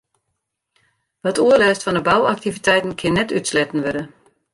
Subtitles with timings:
[1.25, 4.03] Wat oerlêst fan 'e bouaktiviteiten kin net útsletten wurde.